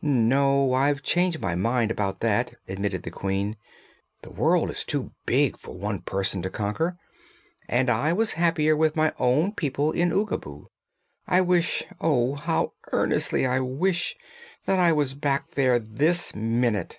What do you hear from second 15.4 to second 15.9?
there